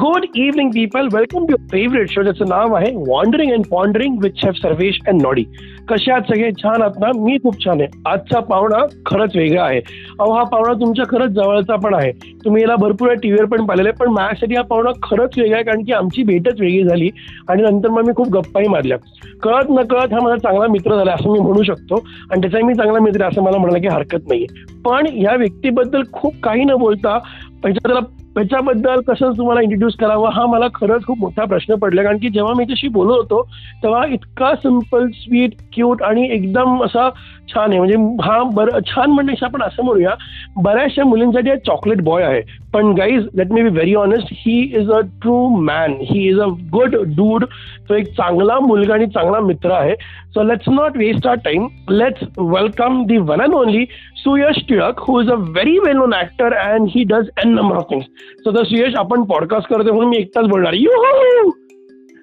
[0.00, 4.54] Good evening people welcome to favourite show ज्याचं नाव आहे wondering and pondering with chef
[4.54, 5.44] Sarvesh and Noddy
[5.88, 6.50] कशा आहात सगळे?
[6.52, 7.10] छान आहात ना?
[7.16, 8.00] मी खूप छान आहे.
[8.06, 9.78] आजचा पाहुणा खरंच वेगळा आहे.
[10.20, 12.10] अहो हा पाहुणा तुमच्या खरंच जवळचा पण आहे.
[12.44, 13.96] तुम्ही याला भरपूर टीव्हीवर पण पाहिलेलं आहे.
[14.00, 17.08] पण माझ्यासाठी हा पाहुणा खरंच वेगळा आहे कारण की आमची भेटच वेगळी झाली
[17.48, 18.98] आणि नंतर मग मी खूप गप्पाही मारल्या.
[19.42, 22.04] कळत न कळत हा माझा चांगला मित्र झाला असं मी म्हणू शकतो.
[22.30, 24.46] आणि त्याचा मी चांगला मित्र आहे असं मला म्हणायला की हरकत नाही
[24.84, 27.18] पण या व्यक्तीबद्दल खूप काही न बोलता
[27.64, 28.00] त्याला
[28.34, 32.02] त्याच्याबद्दल कसं तुम्हाला इंट्रोड्यूस करावं हा मला खरंच खूप मोठा प्रश्न पडला.
[32.02, 33.42] कारण की जेव्हा मी त्याशी बोलत होतो
[33.82, 37.08] तेव्हा इतका सिंपल स्वीट क्यूट आणि एकदम असा
[37.48, 37.78] छान आहे.
[37.78, 40.14] म्हणजे हा बरं छान म्हणण्यापेक्षा आपण असं म्हणूया
[40.56, 42.40] बऱ्याचशा मुलींसाठी चॉकलेट बॉय आहे.
[42.73, 46.45] पण guys let me be very honest he is a true man he is a
[46.73, 47.45] good dude
[47.89, 49.95] तो एक चांगला मुलगा आणि चांगला मित्र आहे
[50.33, 53.85] so let's not waste our time let's welcome the one and only
[54.23, 57.87] Suyash Tilak who is a very well known actor and he does an number of
[57.89, 58.05] things
[58.39, 60.89] so तर सुयश आपण पॉडकास्ट करतो म्हणून मी एकटाच बोलणार you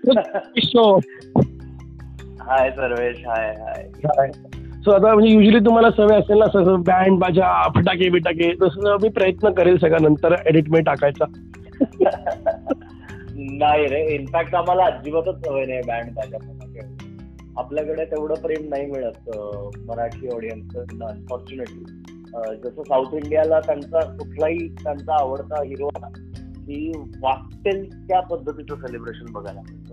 [0.64, 0.94] show
[2.40, 3.54] hi Sarvesh hi
[4.04, 4.53] hi
[4.85, 9.09] So आता म्हणजे usually तुम्हाला सवय असेल ना सगळं बँड बाजा फटाके बिटाके तसं मी
[9.09, 11.25] प्रयत्न करेल सगळं नंतर एडिटमेंट टाकायचा.
[13.37, 16.37] नाही रे इनफॅक्ट आम्हाला अजिबातच सवय नाही बँड बाजा
[17.57, 19.29] आपल्याकडे तेवढं प्रेम नाही मिळत
[19.87, 21.83] मराठी ऑडियन्स अनफॉर्च्युनेटली
[22.63, 26.91] जसं साऊथ इंडियाला त्यांचा कुठलाही त्यांचा आवडता हिरो की
[27.21, 29.84] वाटेल त्या पद्धतीचं सेलिब्रेशन बघायला मिळतं.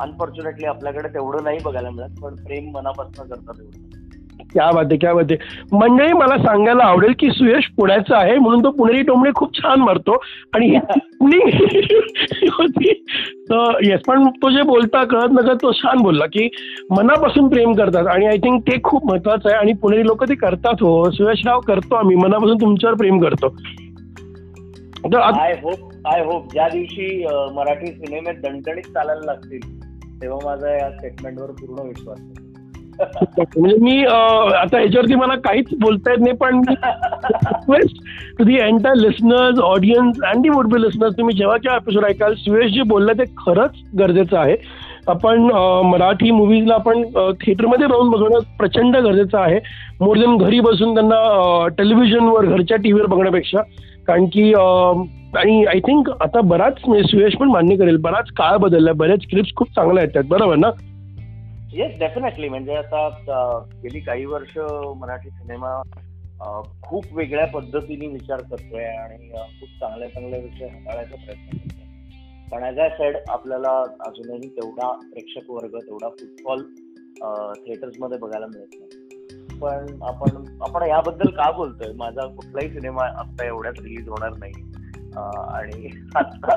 [0.00, 4.04] अनफॉर्च्युनेटली आपल्याकडे तेवढं नाही बघायला मिळत पण प्रेम मनापासून करतात एवढं.
[4.52, 8.64] क्या बात आहे क्या बात आहे मंडळी मला सांगायला आवडेल की सुयश पुण्याचा आहे म्हणून
[8.64, 10.12] तो पुणेरी टोमणे खूप छान मारतो.
[10.54, 10.78] आणि
[12.52, 13.04] होती
[13.84, 16.48] येस पण तो जे बोलता कळत नकळत तो छान बोलला की
[16.90, 18.06] मनापासून प्रेम करतात.
[18.06, 19.58] आणि आय थिंक ते खूप महत्वाचं आहे.
[19.58, 21.10] आणि पुणेरी लोक ते करतात हो.
[21.10, 22.16] सुयशराव करतो आम्ही.
[22.16, 23.56] मनापासून तुमच्यावर प्रेम करतो.
[25.18, 27.24] आय होप आय होप ज्या दिवशी
[27.54, 29.60] मराठी सिनेमे दणदणीत चालायला लागतील
[30.22, 32.18] तेव्हा माझा या स्टेटमेंटवर पूर्ण विश्वास
[33.58, 37.96] म्हणजे मी आता याच्यावरती मला काहीच बोलता येत नाही पण request
[38.38, 42.34] to the entire listeners audience and the would be listeners तुम्ही जेव्हा जेव्हा एपिसोड ऐकाल
[42.34, 44.56] सुयश जे बोललं ते खरंच गरजेचं आहे.
[45.08, 45.40] आपण
[45.84, 47.02] मराठी मुव्हीजला आपण
[47.40, 49.58] थिएटरमध्ये राहून बघणं प्रचंड गरजेचं आहे.
[50.00, 53.62] मोर देन घरी बसून त्यांना टेलिव्हिजनवर घरच्या टीव्हीवर बघण्यापेक्षा.
[54.06, 54.52] कारण की
[55.36, 59.68] आणि आय थिंक आता बराच सुयश पण मान्य करेल बराच काळ बदलला बऱ्याच स्क्रिप्ट खूप
[59.68, 60.70] चांगल्या आहेत बरोबर ना?
[61.72, 63.08] येस डेफिनेटली म्हणजे आता
[63.82, 64.58] गेली काही वर्ष
[64.96, 65.82] मराठी सिनेमा
[66.82, 72.48] खूप वेगळ्या पद्धतीने विचार करतोय आणि खूप चांगल्या चांगल्या विषय हाताळायचा प्रयत्न करतोय.
[72.52, 76.62] पण ॲज आय सेड आपल्याला अजूनही तेवढा प्रेक्षक वर्ग तेवढा फुटबॉल
[77.66, 79.00] थिएटर्समध्ये बघायला मिळत नाही.
[79.58, 81.92] पण आपण आपण याबद्दल का बोलतोय?
[81.96, 84.52] माझा कुठलाही सिनेमा आता एवढ्यात रिलीज होणार नाही.
[85.16, 86.56] आणि आता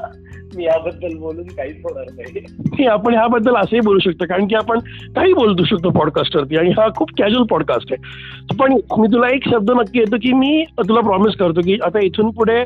[0.55, 2.85] मी याबद्दल बोलून काहीच होणार नाही.
[2.87, 4.79] आपण ह्याबद्दल असंही बोलू शकतो कारण की आपण
[5.15, 8.55] काही बोलू शकतो पॉडकास्टवरती आणि हा खूप कॅज्युअल पॉडकास्ट आहे.
[8.59, 12.29] पण मी तुला एक शब्द नक्की येतो की मी तुला प्रॉमिस करतो की आता इथून
[12.37, 12.59] पुढे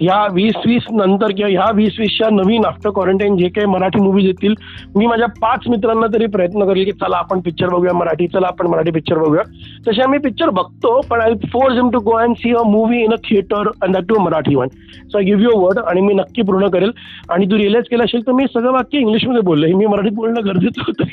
[0.00, 4.26] ह्या वीस वीस नंतर किंवा ह्या वीस वीसच्या नवीन आफ्टर क्वारंटाईन जे काही मराठी मूवीज
[4.26, 4.54] येतील
[4.96, 8.66] मी माझ्या पाच मित्रांना तरी प्रयत्न करेल की चला आपण पिक्चर बघूया मराठी चला आपण
[8.66, 9.42] मराठी पिक्चर बघूया.
[9.88, 13.12] तसे आम्ही पिक्चर बघतो पण I force him to go and see a movie in
[13.12, 16.42] a theatre and that too Marathi one so I give you word आणि मी नक्की
[16.42, 16.90] पूर्ण करेल.
[17.30, 20.82] आणि तू रिअलाइज केलं असेल तर मी सगळं वाक्य इंग्लिशमध्ये बोललो मी मराठीत बोलणं गरजेचं
[20.86, 21.04] होतं.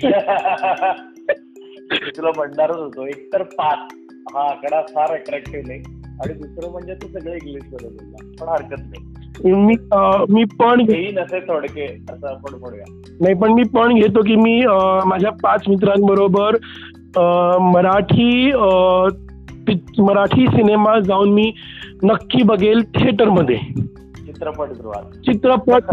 [2.18, 3.94] तुला म्हणणारच होतो एक तर पाच
[4.36, 5.80] हा आकडा फार अट्रॅक्टिव्ह नाही
[6.24, 8.18] आणि दुसरं म्हणजे तू सगळं इंग्लिशमध्ये बोलला.
[8.40, 9.04] पण हरकत नाही.
[9.44, 9.76] मी
[10.30, 12.84] मी पण घेईन असे थोडके असं आपण म्हणूया
[13.22, 14.62] नाही पण मी पण घेतो की मी
[15.06, 16.56] माझ्या पाच मित्रांबरोबर
[17.62, 18.52] मराठी
[20.00, 21.52] मराठी सिनेमा जाऊन मी
[22.04, 23.58] नक्की बघेल थिएटरमध्ये
[24.36, 25.12] चित्रपटगृहात.
[25.26, 25.84] चित्रपट.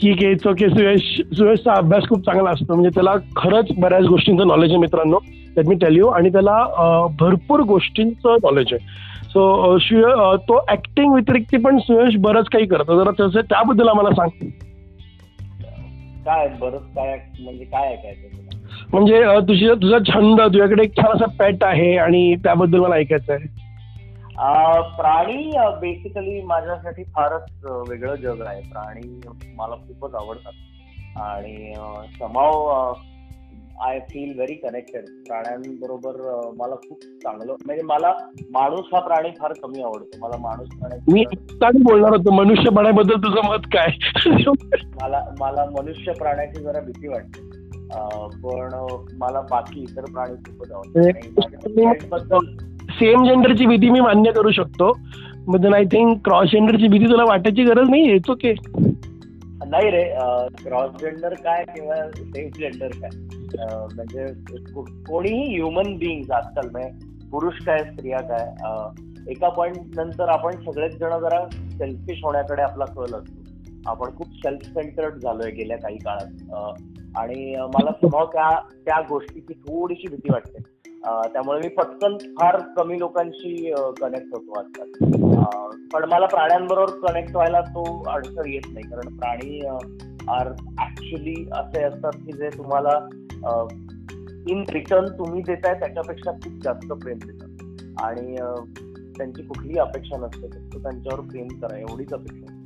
[0.00, 1.02] ठीक आहे इट्स ओके सुयश
[1.36, 2.74] सुयशचा अभ्यास खूप चांगला असतो.
[2.74, 5.18] म्हणजे त्याला खरंच बऱ्याच गोष्टींचं नॉलेज आहे मित्रांनो.
[5.56, 6.56] लेट मी टेल यू आणि त्याला
[7.20, 9.06] भरपूर गोष्टींचं नॉलेज आहे.
[9.28, 10.02] सो सुय
[10.48, 13.02] तो ऍक्टिंग व्यतिरिक्त पण सुयश बरंच काही करतो.
[13.02, 14.48] जरा तसं त्याबद्दल आम्हाला सांग.
[16.26, 18.14] काय बरंच काय म्हणजे काय काय
[18.92, 23.66] म्हणजे तुझी तुझा छंद तुझ्याकडे एक छान असा पॅट आहे आणि त्याबद्दल मला ऐकायचं आहे
[24.96, 25.50] प्राणी
[25.80, 28.60] बेसिकली माझ्यासाठी फारच वेगळं जग आहे.
[28.60, 29.20] प्राणी
[29.56, 30.52] मला खूपच आवडतात.
[31.16, 31.74] आणि
[32.18, 32.92] समाव
[33.80, 36.16] आय फील व्हेरी कनेक्टेड प्राण्यांबरोबर
[36.56, 38.12] मला खूप चांगलं म्हणजे मला
[38.50, 40.18] माणूस हा प्राणी फार कमी आवडतो.
[40.18, 41.24] मला माणूस प्राणी मी
[41.82, 43.88] बोलणार होतो मनुष्य प्राण्याबद्दल तुझं मत काय?
[45.02, 47.40] मला मला मनुष्य प्राण्याची जरा भीती वाटते.
[48.42, 52.62] पण मला बाकी इतर प्राणी खूपच आवडतात.
[52.98, 54.92] सेम जेंडरची भीती मी मान्य करू शकतो.
[55.46, 58.54] बट आय थिंक क्रॉस जेंडरची भीती तुला वाटायची गरज नाही येतो ओके
[59.68, 60.02] नाही रे
[60.62, 63.10] क्रॉस जेंडर काय किंवा सेम जेंडर काय?
[63.94, 64.26] म्हणजे
[65.08, 66.90] कोणीही ह्युमन बिईंग आजकाल म्हणजे
[67.30, 68.46] पुरुष काय स्त्रिया काय
[69.30, 73.42] एका पॉइंट नंतर आपण सगळेच जण जरा सेल्फिश होण्याकडे आपला कल असतो.
[73.86, 76.52] आपण खूप सेल्फ सेंटर्ड झालोय गेल्या काही काळात.
[77.18, 78.50] आणि मला स्वभाव त्या
[78.84, 80.77] त्या गोष्टीची थोडीशी भीती वाटते.
[81.04, 84.90] त्यामुळे मी पटकन फार कमी लोकांशी कनेक्ट होतो आजकाल
[85.92, 88.88] पण मला प्राण्यांबरोबर कनेक्ट व्हायला तो अडचण येत नाही.
[88.90, 89.60] कारण प्राणी
[90.30, 90.48] आर
[90.82, 92.98] ऍक्च्युली असे असतात की जे तुम्हाला
[94.50, 97.44] इन रिटर्न तुम्ही देताय त्याच्यापेक्षा खूप जास्त प्रेम देतात.
[98.02, 98.36] आणि
[99.18, 102.56] त्यांची कुठलीही अपेक्षा नसते फक्त त्यांच्यावर प्रेम करा एवढीच अपेक्षा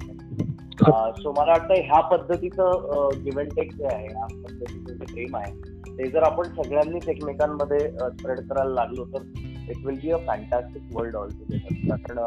[1.12, 6.10] सो मला वाटतं ह्या पद्धतीचं गिव्हन टेक जे आहे ह्या पद्धतीचं जे प्रेम आहे ते
[6.10, 9.22] जर आपण सगळ्यांनीच एकमेकांमध्ये स्प्रेड करायला लागलो तर
[9.70, 12.18] it will be a fantastic world all together कारण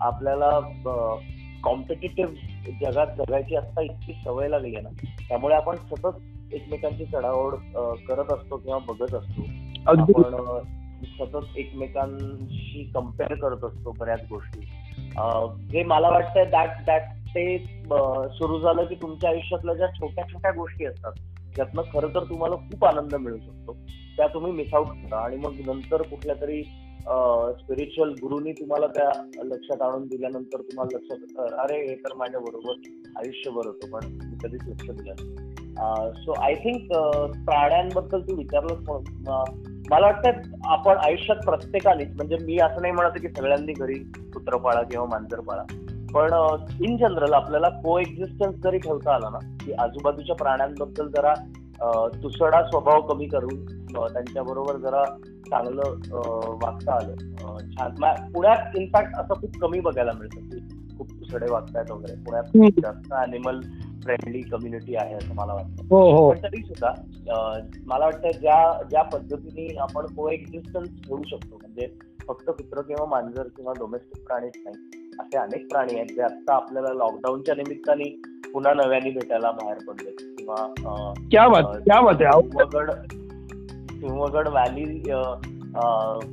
[0.00, 0.60] आपल्याला
[1.62, 2.32] कॉम्पिटेटिव्ह
[2.80, 4.88] जगात जगायची आता इतकी सवय लागली आहे ना
[5.28, 7.54] त्यामुळे आपण सतत एकमेकांची चढाओढ
[8.08, 9.42] करत असतो किंवा बघत असतो.
[9.86, 10.22] आपण
[11.04, 14.60] सतत एकमेकांशी कंपेअर करत असतो बऱ्याच गोष्टी.
[15.72, 17.58] जे मला वाटतं दॅट दॅट ते
[18.32, 21.12] सुरू झालं की तुमच्या आयुष्यातल्या ज्या छोट्या छोट्या गोष्टी असतात
[21.58, 23.72] ज्यातनं खरं तर तुम्हाला खूप आनंद मिळू शकतो.
[24.16, 26.62] त्या तुम्ही मिस आउट करा आणि मग नंतर कुठल्या तरी
[27.58, 29.10] स्पिरिच्युअल गुरुनी तुम्हाला त्या
[29.44, 34.68] लक्षात आणून दिल्यानंतर तुम्हाला लक्षात अरे हे तर माझ्या बरोबर आयुष्यभर होतं पण मी कधीच
[34.68, 36.92] लक्ष दिलं सो आय थिंक
[37.44, 38.88] प्राण्यांबद्दल तू विचारलंच
[39.90, 43.98] मला वाटतं आपण आयुष्यात प्रत्येकानेच म्हणजे मी असं नाही म्हणत की सगळ्यांनी घरी
[44.34, 45.62] कुत्र पाळा किंवा मांजर पाळा
[46.14, 51.34] पण इन जनरल आपल्याला को एक्झिस्टन्स जरी ठेवता आला ना की आजूबाजूच्या प्राण्यांबद्दल जरा
[52.22, 53.64] तुसडा स्वभाव कमी करून
[54.12, 55.04] त्यांच्याबरोबर जरा
[55.50, 55.82] चांगलं
[56.62, 57.14] वागता आलं.
[57.70, 58.30] छान.
[58.32, 60.58] पुण्यात इनफॅक्ट असं खूप कमी बघायला मिळतं की
[60.98, 62.16] खूप तुसडे वागतायत वगैरे.
[62.24, 63.60] पुण्यात जास्त अॅनिमल
[64.02, 65.82] फ्रेंडली कम्युनिटी आहे असं मला वाटतं.
[65.90, 66.30] हो, हो.
[66.30, 66.92] पण तरी सुद्धा
[67.86, 71.86] मला वाटतं ज्या ज्या पद्धतीने आपण को एक्झिस्टन्स ठेवू शकतो म्हणजे
[72.28, 76.94] फक्त कुत्र किंवा मांजर किंवा डोमेस्टिक प्राणीच नाही असे अनेक प्राणी आहेत जे आता आपल्याला
[76.94, 78.20] लॉकडाऊनच्या निमित्ताने
[78.52, 80.56] पुन्हा नव्याने भेटायला बाहेर पडले किंवा
[81.78, 82.90] सिंहगड
[83.90, 85.12] सिंहगड व्हॅली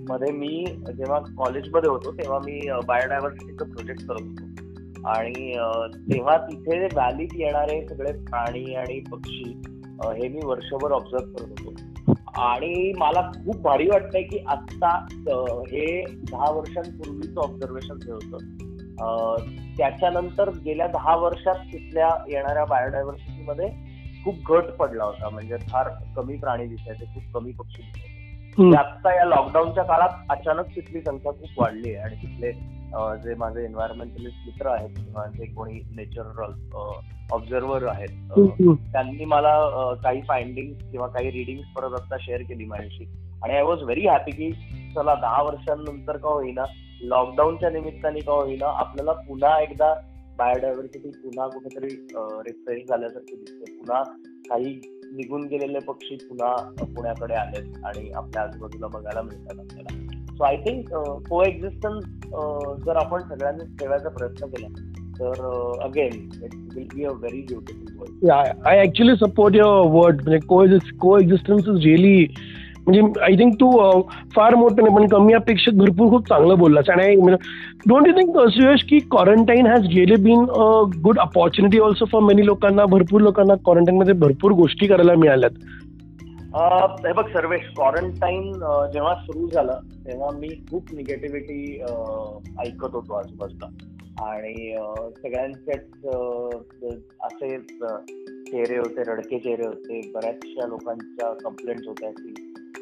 [0.10, 0.66] मध्ये मी
[0.98, 4.46] जेव्हा कॉलेजमध्ये होतो तेव्हा मी बायोडायव्हर्सिटीचं प्रोजेक्ट करत होतो.
[5.10, 5.52] आणि
[6.14, 9.62] तेव्हा तिथे व्हॅलीत येणारे सगळे प्राणी आणि पक्षी
[10.04, 12.14] हे मी वर्षभर ऑब्झर्व करत होतो.
[12.42, 15.06] आणि मला खूप भारी वाटतंय की आता
[15.70, 18.38] हे दहा वर्षांपूर्वीचं ऑब्झर्वेशन हे होतं.
[19.78, 23.70] त्याच्यानंतर गेल्या दहा वर्षात तिथल्या येणाऱ्या बायोडायव्हर्सिटीमध्ये
[24.24, 25.30] खूप घट पडला होता.
[25.30, 28.14] म्हणजे फार कमी प्राणी दिसायचे खूप कमी पक्षी दिसायचे.
[28.78, 32.52] आता या लॉकडाऊनच्या काळात अचानक तिथली संख्या खूप वाढली आहे आणि तिथले
[33.24, 36.42] जे माझे एन्व्हायरमेंटलिस्ट मित्र आहेत किंवा जे कोणी नेचर
[37.34, 38.10] ऑब्झर्वर आहेत
[38.92, 39.58] त्यांनी मला
[40.04, 43.06] काही फाइंडिंग किंवा काही रिडिंग परत आता शेअर केली माझ्याशी.
[43.44, 44.52] आणि आय वॉज व्हेरी हॅपी की
[44.96, 46.64] चला दहा वर्षांनंतर का होईना
[47.04, 49.94] लॉकडाऊनच्या निमित्ताने का होईना आपल्याला पुन्हा एकदा
[50.38, 51.88] बायोडायव्हर्सिटी पुन्हा कुठेतरी
[52.46, 54.04] रिफ्रेश झाल्यासारखी दिसते पुन्हा
[54.50, 54.80] काही
[55.14, 56.56] निघून गेलेले पक्षी पुन्हा
[56.96, 60.02] पुण्याकडे आलेत आणि आपल्या आजूबाजूला बघायला मिळतात आपल्याला.
[60.38, 60.94] सो आय थिंक
[61.30, 62.06] को एक्झिस्टन्स
[62.86, 64.68] जर आपण सगळ्यांनी ठेवायचा प्रयत्न केला
[65.20, 65.46] तर
[65.82, 70.40] again it will be a very beautiful I actually support your word म्हणजे
[70.98, 72.26] को एक्झिस्टन्स इज रिअली
[72.88, 73.70] म्हणजे आय थिंक तू
[74.36, 76.90] फार मोठं नाही पण कमी अपेक्षित भरपूर खूप चांगलं बोललास.
[76.90, 77.16] आणि
[77.88, 80.68] डोंट यू थिंक सुयश की quarantine has really been a
[81.04, 85.52] good opportunity also for many लोकांना भरपूर लोकांना क्वारंटाईनमध्ये भरपूर गोष्टी करायला मिळाल्यात?
[87.06, 88.52] हे बघ सर्वेश क्वारंटाईन
[88.94, 91.82] जेव्हा सुरू झालं तेव्हा मी खूप निगेटिव्हिटी
[92.60, 93.68] ऐकत होतो आजूबाजूला.
[94.24, 94.54] आणि
[95.18, 96.06] सगळ्यांचेच
[97.24, 102.34] असे चेहरे होते रडके चेहरे होते बऱ्याचशा लोकांच्या कंप्लेंट्स होत्या की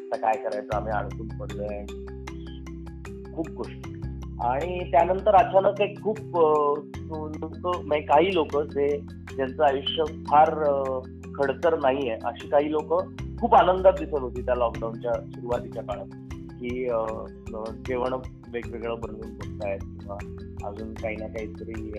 [0.04, 0.76] आता काय करायचं?
[0.76, 1.84] आम्ही अडकून पडलोय.
[3.32, 3.92] खूप गोष्टी.
[4.40, 8.98] आणि त्यानंतर अचानक एक खूप लोक म्हणजे काही लोक जे
[9.36, 10.50] ज्यांचं आयुष्य फार
[11.34, 13.02] खडतर नाहीये अशी काही लोक
[13.40, 16.06] खूप आनंदात दिसत होती त्या लॉकडाऊनच्या सुरुवातीच्या काळात.
[16.54, 16.84] की
[17.86, 18.12] जेवण
[18.48, 20.16] वेगवेगळं बनवून बघतायत किंवा
[20.68, 21.92] अजून काही ना काहीतरी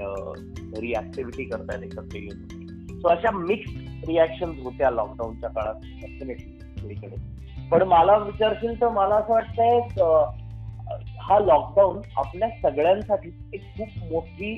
[0.73, 2.65] घरी ऍक्टिव्हिटी करतायत एकत्र येऊन.
[2.99, 3.71] सो अशा मिक्स
[4.07, 6.93] रिॲक्शन होत्या लॉकडाऊनच्या काळात डेफिनेटली
[7.71, 9.79] पण मला विचारशील तर मला असं वाटतंय
[11.21, 14.57] हा लॉकडाऊन आपल्या सगळ्यांसाठी एक खूप मोठी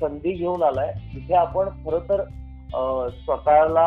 [0.00, 0.92] संधी घेऊन आलाय.
[1.14, 2.22] जिथे आपण खर तर
[3.08, 3.84] स्वतःला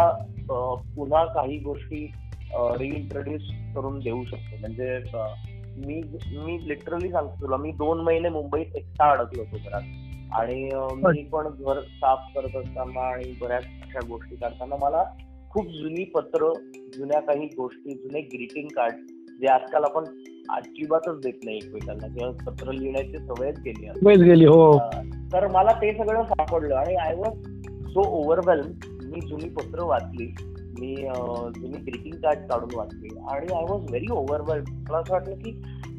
[0.96, 2.12] पुन्हा काही गोष्टी
[2.54, 3.42] रिइंट्रोड्यूस
[3.76, 4.56] करून देऊ शकतो.
[4.60, 5.00] म्हणजे
[5.78, 6.02] मी
[6.38, 9.82] मी लिटरली सांगतो तुला मी दोन महिने मुंबईत एकटा अडकलो होतो घरात.
[10.32, 15.04] आणि मी पण घर साफ करत असताना आणि बऱ्याच अशा गोष्टी करताना मला
[15.50, 16.54] खूप जुनी पत्र
[16.98, 18.94] जुन्या काही गोष्टी जुने ग्रीटिंग कार्ड
[19.42, 20.04] जे आजकाल आपण
[20.50, 22.08] अजिबातच देत नाही एकमेकांना.
[22.08, 23.88] किंवा पत्र लिहिण्याची सवयच गेली
[24.24, 24.80] गेली हो.
[25.34, 27.34] तर मला ते सगळं सापडलं आणि आय वॉज
[27.90, 28.72] सो ओव्हरवेल्म
[29.04, 30.34] मी जुनी पत्र वाचली.
[30.80, 30.96] मी
[31.62, 33.10] जुनी ग्रीटिंग कार्ड काढून वाचली.
[33.30, 35.52] आणि आय वॉज व्हेरी ओव्हरवेल्म मला असं वाटलं की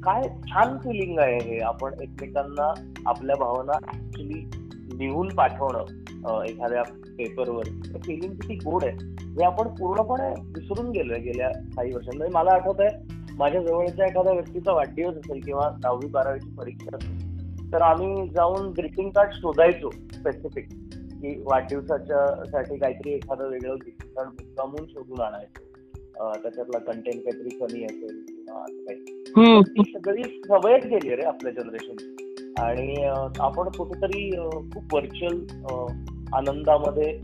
[0.04, 1.58] काय छान फिलिंग आहे हे.
[1.58, 2.74] आपण एकमेकांना
[3.06, 4.50] आपल्या भावना ऍक्च्युली
[5.00, 6.82] लिहून पाठवणं एखाद्या
[7.18, 7.62] पेपरवर
[8.04, 8.96] फिलिंग किती गोड आहे.
[9.20, 12.32] हे आपण पूर्णपणे विसरून गेलोय गेल्या काही वर्षांमध्ये.
[12.34, 17.82] मला आठवत आहे माझ्या जवळच्या एखाद्या व्यक्तीचा वाढदिवस असेल किंवा दहावी बारावीची परीक्षा असेल तर
[17.82, 20.68] आम्ही जाऊन ग्रीटिंग कार्ड शोधायचो स्पेसिफिक
[21.22, 25.62] की वाढदिवसाच्या साठी काहीतरी एखादं वेगळं ग्रीटिंग कार्ड मुक्कामून शोधून आणायचो.
[26.42, 29.92] त्याच्यातला कंटेंट काहीतरी फनी असेल किंवा काही.
[29.92, 32.19] सगळी सवयच गेली रे आपल्या जनरेशन
[32.58, 33.04] आणि
[33.40, 34.36] आपण कुठेतरी
[34.74, 35.38] खूप व्हर्च्युअल
[36.32, 37.20] आनंदामध्ये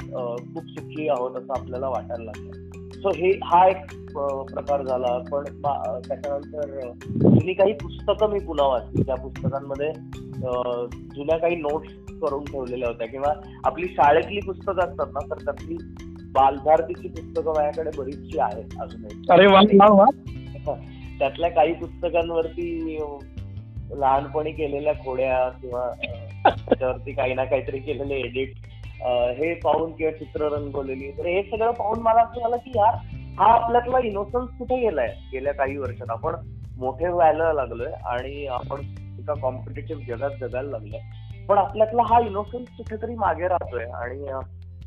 [0.54, 2.50] खूप सुखी आहोत असं आपल्याला वाटायला लागलं.
[2.94, 4.12] सो हे हा एक
[4.52, 5.18] प्रकार झाला.
[5.32, 5.44] पण
[6.08, 9.02] त्याच्यानंतर जुनी काही पुस्तकं मी पुन्हा वाचली.
[9.02, 9.92] त्या पुस्तकांमध्ये
[11.16, 11.90] जुन्या काही नोट्स
[12.22, 13.06] करून ठेवलेल्या होत्या.
[13.06, 13.32] किंवा
[13.64, 15.76] आपली शाळेतली पुस्तकं असतात ना तर त्यातली
[16.32, 19.22] बालभारतीची पुस्तकं माझ्याकडे बरीचशी आहेत अजूनही.
[21.18, 22.98] त्यातल्या काही पुस्तकांवरती
[23.94, 25.90] लहानपणी केलेल्या खोड्या किंवा
[26.44, 28.52] त्याच्यावरती काही ना काहीतरी केलेले एडिट
[29.38, 32.94] हे पाहून किंवा चित्र रंगवलेली तर हे सगळं पाहून मला असं झालं की यार
[33.38, 35.06] हा आपल्यातला इनोसन्स कुठे गेलाय?
[35.32, 36.34] गेल्या काही वर्षात आपण
[36.76, 38.80] मोठे व्हायला लागलोय आणि आपण
[39.18, 41.00] एका कॉम्पिटेटिव्ह जगात जगायला लागलोय.
[41.48, 44.18] पण आपल्यातला हा इनोसन्स कुठेतरी मागे राहतोय आणि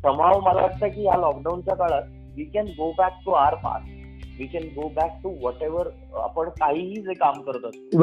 [0.01, 2.03] समाव मला वाटतं की या लॉकडाऊनच्या काळात
[2.35, 3.98] we can go back to our past
[4.39, 5.29] we can go back to
[5.63, 5.87] whatever
[6.23, 7.97] आपण काहीही जे काम करत असतो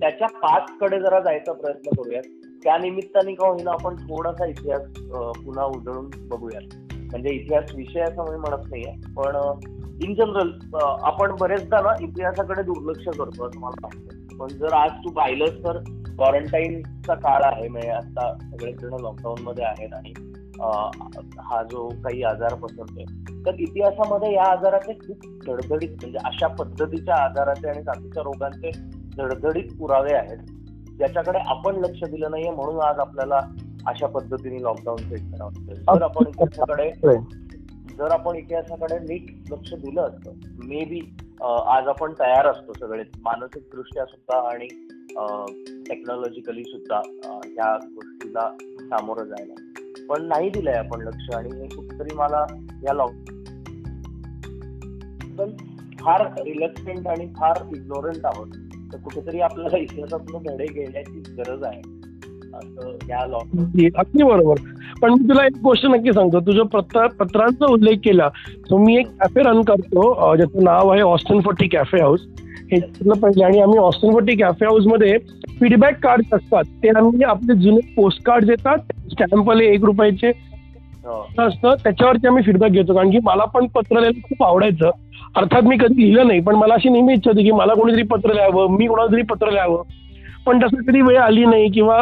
[0.00, 2.22] त्याच्या पाच कडे जरा जायचा प्रयत्न करूयात.
[2.64, 4.82] त्या निमित्ताने का होईना आपण थोडासा इतिहास
[5.44, 6.74] पुन्हा उजळून बघूयात.
[6.92, 9.36] म्हणजे इतिहास विषय असं मी म्हणत नाहीये पण
[10.04, 10.50] इन जनरल
[10.82, 14.36] आपण बरेचदा ना इतिहासाकडे दुर्लक्ष करतो असं मला वाटतं.
[14.38, 15.78] पण जर आज तू पाहिलंस तर
[16.16, 17.68] क्वारंटाईनचा काळ आहे.
[17.68, 20.12] म्हणजे आता सगळेच जण लॉकडाऊन मध्ये आहेत आणि
[20.60, 23.04] हा जो काही आजार पसरतोय.
[23.46, 28.70] तर इतिहासामध्ये या आजाराचे खूप धडधडीत म्हणजे अशा पद्धतीच्या आजाराचे आणि साथीच्या रोगांचे
[29.16, 30.38] धडधडीत पुरावे आहेत.
[30.98, 33.40] ज्याच्याकडे आपण लक्ष दिलं नाहीये म्हणून आज आपल्याला
[33.86, 36.90] अशा पद्धतीने लॉकडाऊन फेस करावं जर आपण इतिहासाकडे
[37.98, 40.32] जर आपण इतिहासाकडे नीट लक्ष दिलं असतं
[40.66, 41.00] मे बी
[41.42, 43.02] आज आपण तयार असतो सगळे.
[43.22, 44.66] मानसिक दृष्ट्या सुद्धा आणि
[45.88, 47.00] टेक्नॉलॉजिकली सुद्धा
[47.44, 48.50] ह्या गोष्टीला
[48.80, 49.54] सामोरं जायला.
[50.08, 51.34] पण नाही दिलंय आपण लक्ष.
[51.34, 52.46] आणि कुठेतरी मला
[52.82, 55.50] या लॉकडाऊन
[56.00, 58.46] फार रिलक्टंट आणि फार इग्नोरंट आहोत.
[58.92, 61.80] तर कुठेतरी आपल्याला इतिहासातून धडे घेण्याची गरज आहे.
[63.96, 64.54] अगदी बरोबर.
[65.02, 66.40] पण मी तुला एक गोष्ट नक्की सांगतो.
[66.40, 68.28] तुझ्या पत्र पत्रांचा उल्लेख केला.
[68.64, 70.36] सो मी एक कॅफे रन करतो.
[70.36, 72.26] ज्याचं नाव आहे ऑस्टन फोर्टी कॅफे हाऊस
[72.72, 72.78] हे
[73.10, 75.16] पहिले आणि आम्ही ऑस्टन फोर्टी कॅफे हाऊसमध्ये
[75.60, 76.64] फीडबॅक कार्ड असतात.
[76.82, 80.28] ते आम्ही आपले जुने पोस्ट कार्ड येतात स्टॅम्प वाले एक रुपयाचे
[81.04, 81.20] हो.
[81.38, 81.74] असतं.
[81.84, 82.94] त्याच्यावरती आम्ही फीडबॅक घेतो.
[82.94, 84.90] कारण की मला पण पत्र लिहायला खूप आवडायचं.
[85.36, 88.32] अर्थात मी कधी लिहिलं नाही पण मला अशी नेहमी इच्छा होती की मला कोणीतरी पत्र
[88.34, 89.82] लिहावं मी कोणाला तरी पत्र लिहावं.
[90.46, 91.96] पण तसं कधी वेळ आली नाही किंवा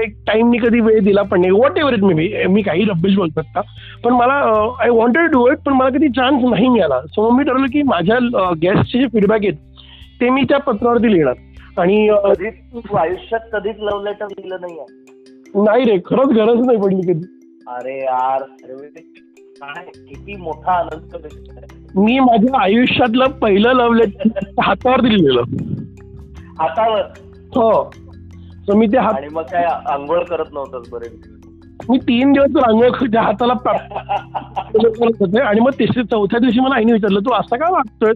[0.00, 1.52] एक टाइम मी कधी वेळ दिला पण नाही.
[1.52, 3.60] Whatever it may be मी काही रब्बिश बोलतो का
[4.04, 4.34] पण मला
[4.82, 7.00] आय वॉन्टेड डू इट पण मला कधी चान्स नाही मिळाला.
[7.06, 8.18] सो मी ठरवलं की माझ्या
[8.62, 9.73] गेस्टचे जे फीडबॅक आहेत
[10.20, 12.08] ते मी त्या पत्रावरती लिहिणार आणि
[12.98, 14.76] आयुष्यात कधीच लव्ह लेटर लिहिलं नाही
[15.64, 17.24] नाही रे खरंच गरज नाही पडली कधी.
[17.68, 18.42] अरे यार
[19.62, 21.26] किती मोठा आनंद
[21.96, 25.42] मी माझ्या आयुष्यातलं पहिलं लव्ह लेटर हातावर दिलेलं.
[26.58, 27.00] हातावर?
[27.56, 27.90] हो.
[28.66, 31.12] सो मी ते हात आणि मग काय आंघोळ करत नव्हतं बरेच
[31.90, 35.40] मी तीन दिवस त्या हाताला होते.
[35.40, 38.12] आणि मग तिसऱ्या चौथ्या दिवशी मला आईने विचारलं तू असं काय वागतोय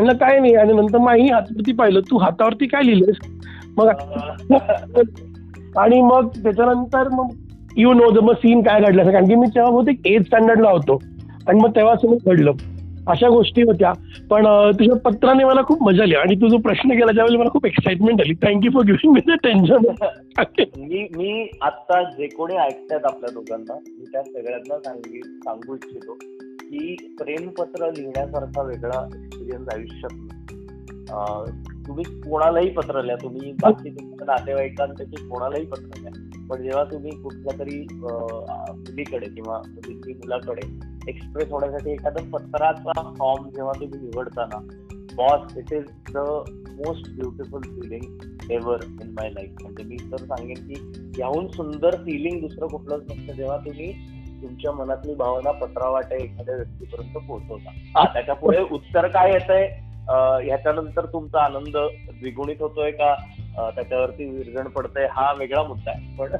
[0.00, 0.54] म्हणलं काय नाही.
[0.54, 3.16] आणि नंतर माही हातावरती पाहिलं तू हातावरती काय लिहिलंस
[3.76, 3.88] मग
[5.78, 7.28] आणि मग त्याच्यानंतर मग
[7.76, 11.02] यू नो द मग सीन काय घडलं कारण की मी तेव्हा बहुतेक एथ स्टँडर्डला होतो.
[11.48, 12.52] आणि मग तेव्हा असं घडलं.
[13.06, 13.92] अशा गोष्टी होत्या.
[14.30, 17.66] पण तुझ्या पत्राने मला खूप मजा आली आणि तू जो प्रश्न केला त्यावेळी मला खूप
[17.66, 18.34] एक्साइटमेंट आली.
[18.42, 19.86] Thank you for giving me tension
[20.78, 24.78] मी मी आता जे कोणी ऐकतात आपल्या दोघांना मी त्या सगळ्यांना
[25.44, 26.18] सांगू इच्छितो.
[26.70, 30.26] की प्रेमपत्र लिहिण्यासारखा वेगळा एक्सपिरियन्स आयुष्यात
[31.86, 33.16] तुम्ही कोणालाही पत्र लिहा.
[33.22, 36.46] तुम्ही बाकी तुमच्या नातेवाईकांपैकी कोणालाही पत्र लिहा.
[36.50, 40.66] पण जेव्हा तुम्ही कुठल्या तरी मुलीकडे किंवा मुलीची मुलाकडे
[41.08, 44.58] एक्सप्रेस होण्यासाठी एखादा पत्राचा फॉर्म जेव्हा तुम्ही निवडता ना
[45.14, 45.84] boss it is
[46.14, 46.18] the
[46.86, 52.40] most beautiful feeling ever in my life म्हणजे मी तर सांगेन की याहून सुंदर फिलिंग
[52.40, 53.32] दुसरं कुठलंच नसतं.
[53.32, 53.92] जेव्हा तुम्ही
[54.42, 58.04] तुमच्या मनातली भावना पत्रावाटे एखाद्या व्यक्तीपर्यंत पोहोचवता.
[58.14, 59.66] त्याच्या पुढे उत्तर काय येतंय?
[60.44, 61.76] ह्याच्यानंतर तुमचा आनंद
[62.10, 63.14] द्विगुणित होतोय का?
[63.74, 65.06] त्याच्यावरती विरजण पडतंय?
[65.10, 66.16] हा वेगळा मुद्दा आहे.
[66.16, 66.36] पण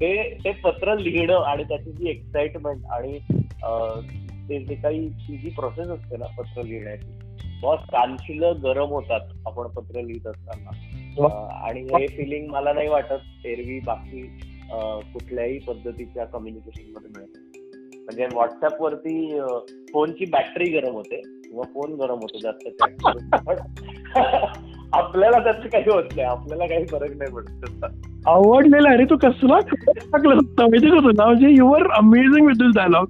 [0.00, 3.18] ते ते पत्र लिहिणं आणि त्याची जी एक्साइटमेंट आणि
[4.48, 9.66] ते जे काही ती जी प्रोसेस असते ना पत्र लिहिण्याची बॉस कानशिल गरम होतात आपण
[9.66, 10.70] पत्र लिहित असताना.
[11.64, 14.22] आणि हे फिलिंग मला नाही वाटत एरवी बाकी
[15.12, 17.58] कुठल्याही पद्धतीच्या कम्युनिकेशनमध्ये मिळत
[17.98, 19.40] म्हणजे व्हॉट्सअप वरती
[19.92, 22.68] फोनची बॅटरी गरम होते किंवा फोन गरम होतो जास्त
[24.92, 26.22] आपल्याला त्याचं काही होत नाही.
[26.22, 27.84] आपल्याला काही फरक नाही पडत.
[28.26, 28.90] आवडलेला.
[28.90, 30.34] अरे तू कसला टाकलं?
[30.34, 33.04] माहिती होतं ना म्हणजे your amazing with this dialogue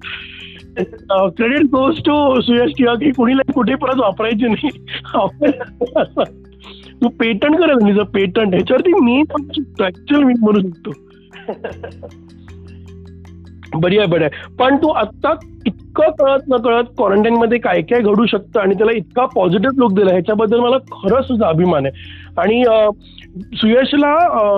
[1.28, 4.84] credit goes to Suyash किंवा की कुणीला कुठे परत वापरायचे नाही.
[7.02, 11.09] तू पेटंट करत नाही पेटंट ह्याच्यावरती मी म्हणू शकतो ऍक्च्युअल मी म्हणू शकतो.
[13.74, 14.28] बढिया बढिया
[14.58, 15.34] पण तू आत्ता
[15.66, 19.92] इतकं कळत न कळत क्वारंटाईन मध्ये काय काय घडू शकतं आणि त्याला इतका पॉझिटिव्ह लुक
[19.92, 22.20] दिला ह्याच्याबद्दल मला खरंच सुद्धा अभिमान आहे.
[22.36, 22.64] आणि
[23.54, 24.16] सुयशला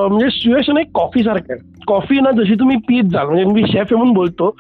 [0.09, 1.73] म्हणजे सुयश ना एक कॉफी सारखं आहे.
[1.87, 4.57] कॉफी ना जशी तुम्ही पीत जाल म्हणजे मी शेफ म्हणून बोलतो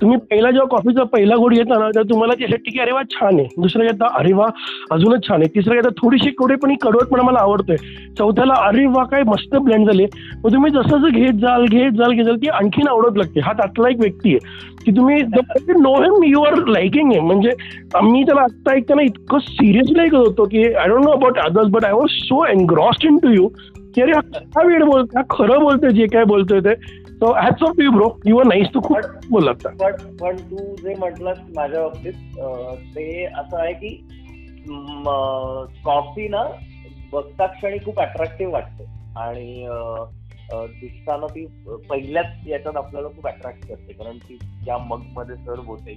[0.00, 3.38] तुम्ही पहिला जेव्हा कॉफीचा पहिला गोड घेता ना तर तुम्हाला त्यासाठी की अरे वा छान
[3.38, 3.48] आहे.
[3.62, 4.46] दुसरं घेता अरे वा
[4.92, 5.48] अजूनच छान आहे.
[5.54, 7.76] तिसरं घेता थोडीशी कोडे पण कडवटपणा मला आवडतोय.
[8.18, 10.06] चौथ्याला अरे वा काय मस्त ब्लेंड झाले
[10.44, 13.40] मग तुम्ही जसं जसं घेत जाल घेत जाल घेत जाल ती आणखीन आवडत लागते.
[13.40, 14.74] हा त्यातला एक व्यक्ती आहे.
[14.84, 15.16] की तुम्ही
[15.80, 17.52] know him you are liking आहे म्हणजे
[18.02, 21.84] मी त्याला आत्ता ऐकताना इतकं सिरियसली ऐकत होतो की I don't know about others but
[21.84, 23.48] I was so engrossed into you
[23.94, 26.74] की अरे हा वेळ बोलतोय खरं बोलतोय जे काय बोलतोय ते.
[27.20, 29.66] So hats off you bro you are nice तू खूप बोलत.
[29.80, 32.14] पण पण तू जे म्हटलंस माझ्या बाबतीत
[32.96, 33.94] ते असं आहे की
[35.84, 36.42] कॉफी ना
[37.12, 38.84] बघता क्षणी खूप अट्रॅक्टिव्ह वाटते.
[39.16, 39.66] आणि
[40.52, 41.44] दिसताना ती
[41.88, 45.94] पहिल्याच याच्यात आपल्याला खूप अट्रॅक्ट करते कारण ती ज्या मग मध्ये सर्व होते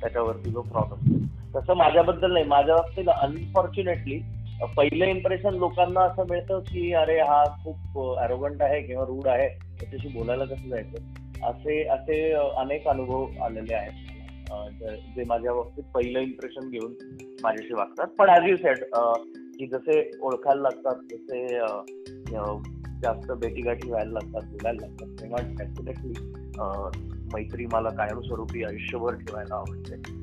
[0.00, 2.44] त्याच्यावरती जो प्रॉब्लेम तसं माझ्याबद्दल नाही.
[2.44, 4.18] माझ्या बाबतीत अनफॉर्च्युनेटली
[4.66, 10.08] पहिलं इम्प्रेशन लोकांना असं मिळतं की अरे हा खूप अरोगंट आहे किंवा रूड आहे त्याच्याशी
[10.08, 11.04] बोलायला कसं जायचं?
[11.46, 13.92] असे असे अनेक अनुभव आलेले आहेत.
[15.16, 16.92] जे माझ्या बाबतीत पहिलं इम्प्रेशन घेऊन
[17.42, 18.06] माझ्याशी वागतात.
[18.06, 18.84] पण ॲज यू सेट
[19.58, 21.58] की जसे ओळखायला लागतात जसे
[23.02, 26.12] जास्त भेटीगाठी व्हायला लागतात बोलायला लागतात तेव्हा डेफिनेटली
[27.34, 30.17] मैत्री मला कायमस्वरूपी आयुष्यभर ठेवायला आवडते.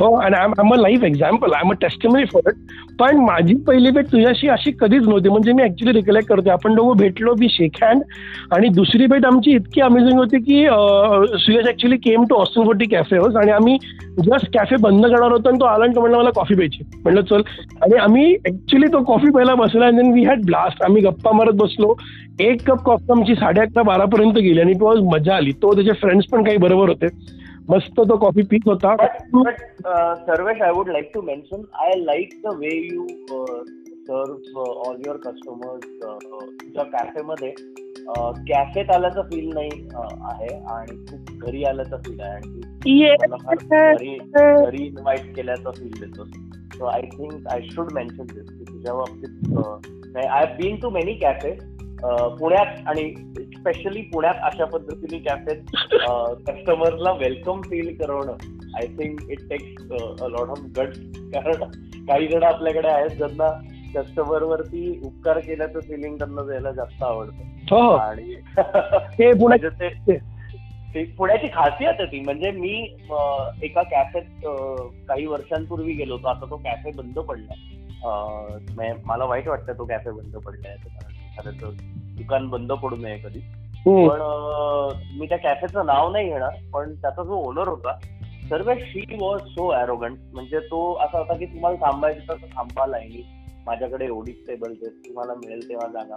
[0.00, 2.54] हो आणि I am a life example I a testimony for it
[3.00, 5.28] पण माझी पहिली भेट तुझ्याशी अशी कधीच नव्हती.
[5.28, 8.02] म्हणजे मी ऍक्च्युली रिकलेक्ट करते आपण दोघं भेटलो बी शेक हँड
[8.54, 10.64] आणि दुसरी भेट आमची इतकी अमेझिंग होती की
[11.44, 13.76] Suyash actually came to Austin forty cafe house आणि आम्ही
[14.18, 17.20] जस्ट कॅफे बंद करणार होतो आणि तो आला आणि तो म्हणला मला कॉफी प्यायची म्हणलं
[17.30, 17.42] चल.
[17.82, 21.54] आणि आम्ही ऍक्च्युली तो कॉफी पहिला बसला आणि देन वी हॅड ब्लास्ट आम्ही गप्पा मारत
[21.54, 21.94] बसलो.
[22.40, 25.52] एक कप कॉफी आमची साडे अकरा बारापर्यंत गेली आणि तो मजा आली.
[25.52, 27.06] तो त्याचे फ्रेंड्स पण काही बरोबर होते.
[27.70, 28.94] मस्त तो कॉफी पीत होता.
[30.26, 33.06] Sarvesh I would like to mention I like the way you
[34.06, 37.50] serve all your customers तुझ्या कॅफेमध्ये
[38.48, 44.16] कॅफेत आल्याचं फील नाही आहे आणि खूप घरी आल्याचं फील आहे आणि
[44.64, 46.24] घरी इन्व्हाइट केल्याचं फील देतो.
[46.74, 51.52] So I think I should mention this की तुझ्या बाबतीत I been to many cafe
[52.38, 53.02] पुण्यात आणि
[53.62, 55.56] स्पेशली पुण्यात अशा पद्धतीने कॅफेत
[56.48, 58.32] कस्टमरला welcome feel करवणं
[58.76, 59.84] I think it takes
[60.20, 60.88] lot of gut
[61.34, 61.52] कारण
[62.06, 63.48] काही जण आपल्याकडे आहेत ज्यांना
[63.94, 67.42] कस्टमर वरती उपकार केल्याचं फिलिंग त्यांना द्यायला जास्त आवडतं.
[67.70, 67.90] हो, हो.
[67.90, 68.34] आणि
[69.18, 72.20] ते म्हणजे पुण्याची खासियत आहे ती.
[72.20, 72.96] म्हणजे मी
[73.62, 74.46] एका कॅफेत
[75.08, 76.28] काही वर्षांपूर्वी गेलो होतो.
[76.28, 78.92] आता तो कॅफे बंद पडलाय.
[79.04, 80.76] मला वाईट वाटतं तो कॅफे बंद पडलाय.
[81.36, 81.54] कारण
[82.22, 83.40] दुकान बंद पडू नये कधी.
[83.86, 84.20] पण
[85.18, 87.98] मी त्या कॅफेचं नाव नाही घेणार पण त्याचा जो ओनर होता
[88.48, 93.22] सर्व शी वॉज सो अरोगंट म्हणजे तो असा होता की तुम्हाला थांबायचं तर थांबा लाईनी.
[93.66, 96.16] माझ्याकडे एवढीच टेबल तुम्हाला मिळेल तेव्हा जागा.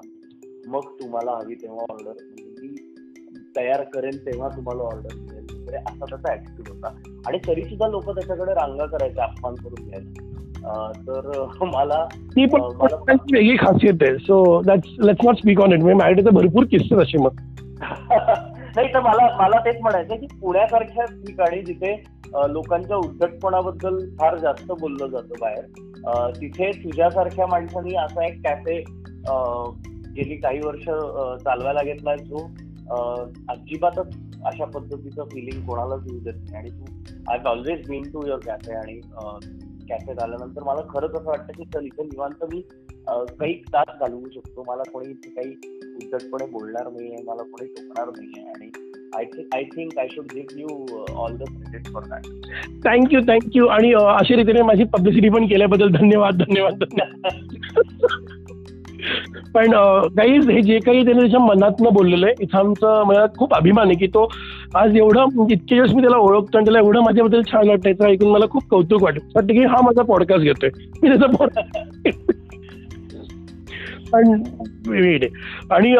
[0.67, 5.45] मग तुम्हाला हवी तेव्हा ऑर्डर म्हणजे मी तयार करेन तेव्हा तुम्हाला ऑर्डर मिळेल.
[5.53, 7.21] वगैरे असा त्याचा ऍटिट्यूड होता.
[7.27, 10.24] आणि तरी सुद्धा लोक त्याच्याकडे रांगा करायचे अपमान करून घ्यायचे
[11.07, 11.29] तर
[11.63, 12.03] मला
[12.35, 12.61] ती पण
[13.31, 14.17] वेगळी खासियत आहे.
[14.17, 17.39] So let's not speak on it म्हणजे माझ्याकडे तर भरपूर किस्से असे मग.
[18.75, 21.91] नाही तर मला मला तेच म्हणायचं की पुण्यासारख्या ठिकाणी जिथे
[22.49, 28.79] लोकांच्या उद्धटपणाबद्दल फार जास्त बोललं जातं बाहेर तिथे तुझ्यासारख्या माणसांनी असा एक कॅफे
[30.15, 30.83] गेली काही वर्ष
[31.43, 32.45] चालवायला घेतलाय जो
[33.49, 36.55] अजिबातच अशा पद्धतीचं फिलिंग कोणालाच येऊ देत नाही.
[36.55, 38.99] आणि तू I always been to your cafe आणि
[39.89, 42.61] कॅफेत आल्यानंतर मला खरंच असं वाटतं की चल इथे निवांत मी
[43.09, 44.63] काही तास घालवू शकतो.
[44.67, 45.49] मला कोणी इथे काही
[45.95, 48.49] उद्धटपणे बोलणार नाहीये मला कोणी टोकणार नाहीये.
[48.49, 48.69] आणि
[49.17, 52.25] I think I think I should give you all the credit for that
[52.87, 58.41] thank you thank you आणि अशा रीतीने माझी पब्लिसिटी पण केल्याबद्दल धन्यवाद धन्यवाद धन्यवाद.
[59.53, 59.71] पण
[60.17, 63.95] काही हे जे काही त्याने त्याच्या मनातनं बोललेलं आहे इथं आमचं मला खूप अभिमान आहे
[63.95, 64.27] की तो
[64.75, 68.45] आज एवढं इतके दिवस मी त्याला ओळखतो आणि त्याला एवढं माझ्याबद्दल छान वाटायचं ऐकून मला
[68.51, 69.19] खूप कौतुक वाटत.
[69.35, 70.69] वाटतं की हा माझा पॉडकास्ट घेतोय.
[71.03, 72.33] मी त्याचा पॉडकास्ट
[74.11, 74.27] पण
[75.71, 75.93] आणि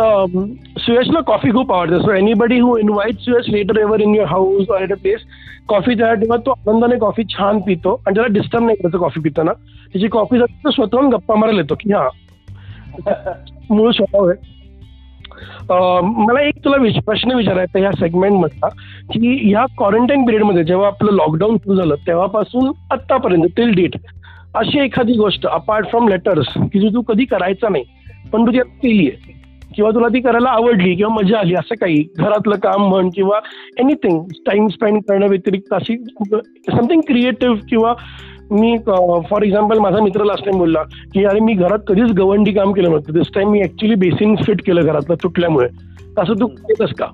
[0.79, 1.99] सुयशला कॉफी खूप आवडते.
[1.99, 5.21] So anybody who invite Suyash later ever in your house or at a place
[5.69, 9.51] coffee त्या तेव्हा तो आनंदाने कॉफी छान पितो आणि त्याला डिस्टर्ब नाही करायचं कॉफी पिताना.
[9.93, 12.07] त्याची कॉफी स्वतःहून गप्पा मारायला येतो की हा
[13.69, 14.55] मूळ स्वभाव आहे.
[16.01, 18.67] मला एक तुला प्रश्न विचारायचा ह्या सेगमेंटमधला
[19.11, 23.95] की ह्या क्वारंटाईन पिरियडमध्ये जेव्हा आपलं लॉकडाऊन सुरू झालं तेव्हापासून आतापर्यंत टिल डेट
[24.55, 27.83] अशी एखादी गोष्ट अपार्ट फ्रॉम लेटर्स की जी तू कधी करायचा नाही
[28.33, 29.33] पण तू ती केली आहे
[29.75, 33.39] किंवा तुला ती करायला आवडली किंवा मजा आली असं काही घरातलं काम म्हण किंवा
[33.79, 35.97] एनिथिंग टाइम स्पेंड करण्या व्यतिरिक्त अशी
[36.71, 37.93] समथिंग क्रिएटिव्ह किंवा
[38.51, 38.77] मी
[39.29, 40.81] फॉर एक्झाम्पल माझा मित्र लास्ट टाइम बोलला
[41.13, 43.13] की अरे मी घरात कधीच गवंडी काम केलं नव्हतं.
[43.13, 45.67] दिस टाइम मी ऍक्च्युली बेसिन फिट केलं घरातलं तुटल्यामुळे.
[46.17, 47.07] असं तू केलंस का?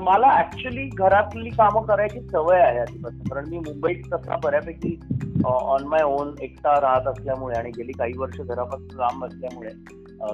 [0.00, 3.28] मला ऍक्च्युली घरातली कामं करायची सवय आहे आधीपासून.
[3.28, 4.98] कारण मी मुंबईत तसा बऱ्यापैकी
[5.44, 9.70] ऑन माय ओन एकटा राहत असल्यामुळे आणि गेली काही वर्ष घरापासून लांब असल्यामुळे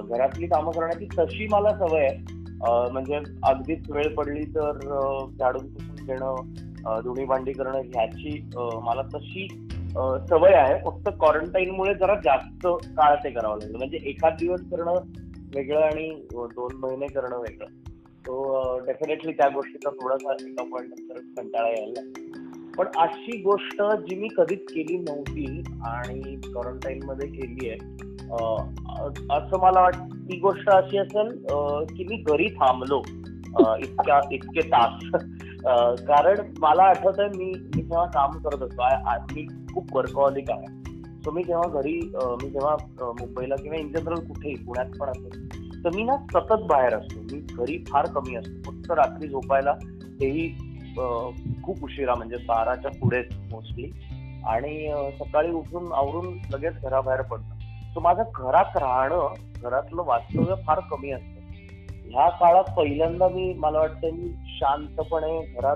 [0.09, 2.43] घरातली कामं करण्याची तशी मला सवय आहे.
[2.91, 4.71] म्हणजे अगदीच वेळ पडली तर
[5.39, 6.35] झाडून पुसून घेणं
[7.03, 8.37] धुणी भांडी करणं ह्याची
[8.83, 9.47] मला तशी
[10.29, 10.73] सवय आहे.
[10.85, 13.77] फक्त क्वारंटाईनमुळे जरा जास्त काळ ते करावं लागलं.
[13.77, 14.99] म्हणजे एखाद दिवस करणं
[15.55, 17.67] वेगळं आणि दोन महिने करणं वेगळं.
[18.27, 22.01] सो डेफिनेटली त्या गोष्टीचा थोडासा एका पॉईंट नंतर कंटाळा यायला
[22.77, 27.77] पण अशी गोष्ट जी मी कधीच केली नव्हती आणि क्वारंटाईन मध्ये केली आहे
[29.35, 31.29] असं मला वाटतं ती गोष्ट अशी असेल
[31.89, 33.01] की मी घरी थांबलो
[33.79, 35.03] इतक्या इतके तास.
[35.67, 38.83] कारण मला आठवत आहे मी मी जेव्हा काम करत असतो
[39.33, 40.67] मी खूप वर्कॉलिक आहे.
[41.23, 45.89] सो मी जेव्हा घरी मी जेव्हा मुंबईला किंवा इन जनरल कुठेही पुण्यात पण असेल तर
[45.89, 47.19] मी ना सतत बाहेर असतो.
[47.31, 48.61] मी घरी फार कमी असतो.
[48.65, 49.73] फक्त रात्री झोपायला
[50.21, 50.47] तेही
[51.63, 53.91] खूप उशिरा म्हणजे बाराच्या पुढेच मोस्टली
[54.47, 57.59] आणि सकाळी उठून आवरून लगेच घराबाहेर पडतं.
[57.93, 61.34] सो माझं घरात राहणं घरातलं वास्तव्य फार कमी असतं.
[62.15, 65.75] ह्या काळात पहिल्यांदा मी मला वाटतं मी शांतपणे घरात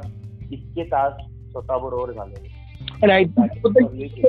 [0.52, 1.14] इतके तास
[1.52, 2.60] स्वतःबरोबर झाले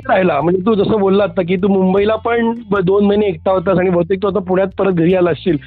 [0.07, 0.41] राहिला.
[0.41, 4.23] म्हणजे तू जसं बोलला आता की तू मुंबईला पण दोन महिने एकटा होतास आणि बहुतेक
[4.23, 5.57] तू आता पुण्यात परत घरी आला असशील.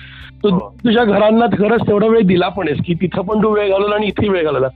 [0.43, 0.69] तू हो.
[0.85, 4.07] तुझ्या घरांना खरंच तेवढा वेळ दिला पण आहेस की तिथं पण तू वेळ घालवला आणि
[4.07, 4.69] इथे वेळ घालवला.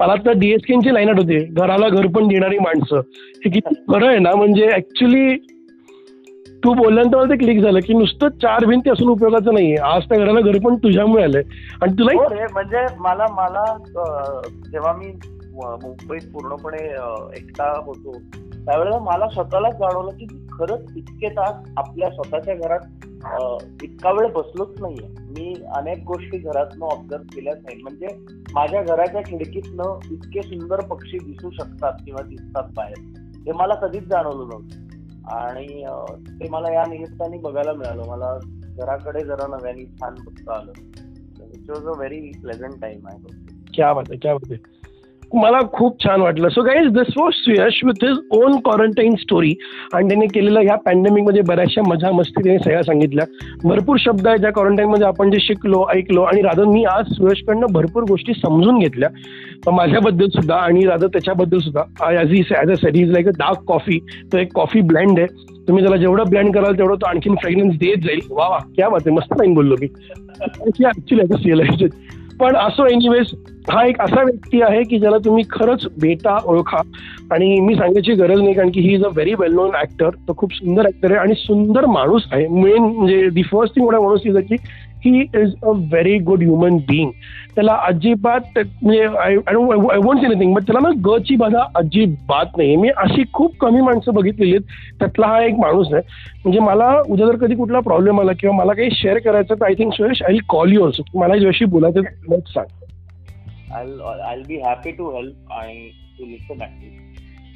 [0.00, 2.96] मला तर डीएसकेची लाईन होते घराला घर पण देणारी माणसं.
[3.44, 5.36] हे किती खरं आहे ना म्हणजे ऍक्च्युली
[6.64, 9.76] तू बोलल्यानंतर मला ते क्लिक झालं की नुसतं चार भिंती असून उपयोगाचं नाहीये.
[9.76, 11.42] आज त्या घराला घर पण तुझ्यामुळे आलंय.
[11.82, 13.64] आणि तुला हो म्हणजे मला मला
[14.72, 15.12] जेव्हा मी
[15.54, 16.82] मुंबईत पूर्णपणे
[17.36, 18.12] एकटा होतो
[18.64, 25.08] त्यावेळेला मला स्वतःलाच जाणवलं की खरंच इतके तास आपल्या स्वतःच्या घरात इतका वेळ बसलोच नाहीये.
[25.30, 28.06] मी अनेक गोष्टी घरातनं ऑब्झर्व केल्याच नाही म्हणजे
[28.54, 34.48] माझ्या घराच्या खिडकीतनं इतके सुंदर पक्षी दिसू शकतात किंवा दिसतात बाहेर हे मला कधीच जाणवलं
[34.48, 34.88] नव्हतं.
[35.28, 35.84] आणि
[36.40, 38.06] ते मला या निमित्ताने बघायला मिळालं.
[38.06, 38.38] मला
[38.76, 40.72] घराकडे जरा नव्याने छान बघता आलं.
[41.54, 43.18] It was a very pleasant time आहे.
[43.74, 44.79] क्या बात आहे क्या बात आहे
[45.34, 46.48] मला खूप छान वाटलं.
[46.48, 49.54] So guys this was Suyash with his own quarantine story
[49.94, 53.24] आणि त्याने केलेलं ह्या पॅन्डेमिकमध्ये बऱ्याचशा मजा मस्ती त्याने सगळ्या सांगितल्या.
[53.64, 56.22] भरपूर शब्द आहेत ज्या क्वारंटाईनमध्ये आपण जे शिकलो ऐकलो.
[56.22, 59.08] आणि राधा मी आज सुयशकडनं भरपूर गोष्टी समजून घेतल्या.
[59.70, 63.58] माझ्याबद्दल सुद्धा आणि राधा त्याच्याबद्दल सुद्धा as is as a set is like a dark
[63.58, 63.98] coffee
[64.32, 65.26] तो एक कॉफी ब्लँड आहे.
[65.68, 68.20] तुम्ही त्याला जेवढं ब्लँड कराल तेवढं तो आणखीन फ्रेग्रन्स देत जाईल.
[68.30, 69.16] वा वा क्या बात आहे.
[69.16, 69.86] मस्त नाही बोललो मी.
[70.86, 71.86] ऍक्च्युली
[72.40, 73.26] पण असो एनिवेज
[73.70, 76.80] हा एक असा व्यक्ती आहे की ज्याला तुम्ही खरंच भेटा ओळखा.
[77.30, 80.34] आणि मी सांगायची गरज नाही कारण की he is a very well known actor तो
[80.36, 82.46] खूप सुंदर ऍक्टर आहे आणि सुंदर माणूस आहे.
[82.48, 84.56] मेन म्हणजे दी फर्स्ट थिंग मला माणूस इज की
[85.04, 87.10] he is a very good human being
[87.54, 92.88] त्याला अजिबात म्हणजे I want see anything but त्याला ना गची बाधा अजिबात नाही मी
[92.96, 94.62] अशी खूप कमी माणसं बघितलेली आहेत.
[94.98, 96.02] त्यातला हा एक माणूस आहे.
[96.44, 99.74] म्हणजे मला उद्या जर कधी कुठला प्रॉब्लेम आला किंवा मला काही शेअर करायचं तर I
[99.74, 102.78] think Suresh I call you also मला जशी बोलायचं सांग
[103.72, 106.62] I be happy to help आणि टू लिसन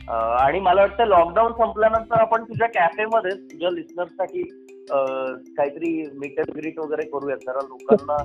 [0.09, 4.43] आणि मला वाटतं लॉकडाऊन संपल्यानंतर आपण तुझ्या कॅफेमध्ये तुझ्या लिस्नर्ससाठी
[4.91, 8.17] काहीतरी मीट अँड ग्रीट वगैरे करूया जरा लोकांना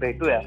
[0.00, 0.38] भेटूया.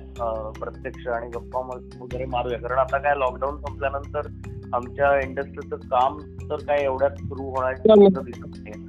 [0.60, 1.60] प्रत्यक्ष आणि गप्पा
[2.01, 2.58] वगैरे मारूया.
[2.58, 4.28] कारण आता काय लॉकडाऊन संपल्यानंतर
[4.73, 6.17] आमच्या इंडस्ट्रीचं काम
[6.49, 7.73] तर काय एवढ्यात सुरू होणार
[8.21, 8.84] दिसत नाही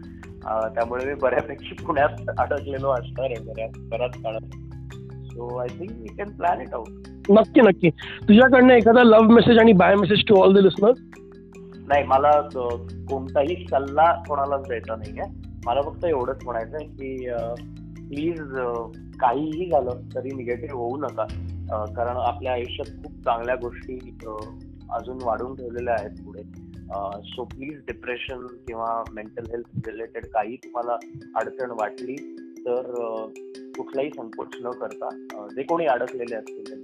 [0.75, 4.57] त्यामुळे मी बऱ्यापैकी पुण्यात अडकलेलो असणार आहे बऱ्याच बराच काळात.
[5.27, 7.91] So I think we can plan it out नक्की नक्की.
[8.29, 10.99] तुझ्याकडनं एखादा लव्ह मेसेज आणि bye message to all the listeners
[11.89, 12.31] नाही मला
[13.11, 15.46] कोणताही सल्ला कोणालाच द्यायचा नाहीये.
[15.67, 17.29] मला फक्त एवढंच म्हणायचं आहे की
[18.09, 18.41] प्लीज
[19.21, 21.25] काहीही झालं तरी निगेटिव्ह होऊ नका.
[21.97, 24.19] कारण आपल्या आयुष्यात खूप चांगल्या गोष्टी
[24.91, 26.43] अजून वाढून ठेवलेल्या आहेत पुढे.
[27.23, 30.97] सो प्लीज डिप्रेशन किंवा मेंटल हेल्थ रिलेटेड काही तुम्हाला
[31.37, 32.17] अडचण वाटली
[32.61, 32.83] तर
[33.77, 35.09] कुठलाही संकोच न करता
[35.57, 36.83] जे कोणी अडकलेले असतील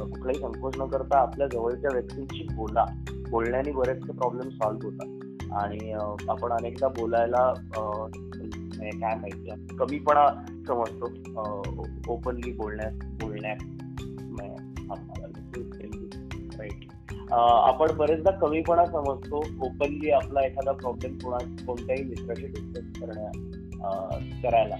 [0.00, 2.84] कुठलाही संकोच न करता आपल्या जवळच्या व्यक्तींशी बोला.
[3.30, 5.17] बोलण्याने बरेचसे प्रॉब्लेम सॉल्व्ह होतात.
[5.52, 5.92] आणि
[6.28, 11.06] आपण अनेकदा बोलायला म्हणजे काय माहिती कमीपणा समजतो
[12.12, 13.56] ओपनली बोलण्यास बोलण्यात
[16.60, 16.84] राईट
[17.32, 23.30] आपण बरेचदा कमीपणा समजतो ओपनली आपला एखादा प्रॉब्लेम कोणा कोणत्याही मित्राशी डिस्कस करण्या
[24.42, 24.76] करायला.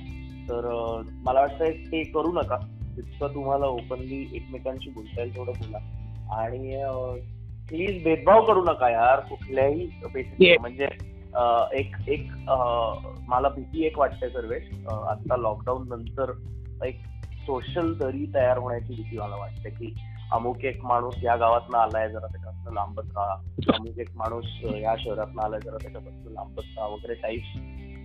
[0.49, 2.57] तर मला वाटतं ते करू नका.
[2.97, 5.79] जितकं तुम्हाला ओपनली एकमेकांशी बोलता येईल थोडं बोला.
[6.33, 6.83] आणि
[7.69, 9.89] प्लीज भेदभाव करू नका यार कुठल्याही
[10.61, 10.89] म्हणजे
[11.79, 12.27] एक एक
[13.29, 14.63] मला भीती एक वाटते सर्वेश.
[14.89, 16.33] आता लॉकडाऊन नंतर
[16.85, 17.01] एक
[17.47, 19.95] सोशल दरी तयार होण्याची भीती मला वाटते की
[20.33, 23.35] अमुक एक माणूस या गावात आलाय जरा त्याच्यापासून लांबत राहा.
[23.75, 27.43] अमुक एक माणूस या शहरात आलाय जरा त्याच्यापासून लांबत राहा वगैरे टाईप